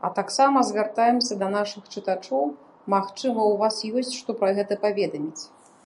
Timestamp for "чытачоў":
1.92-2.44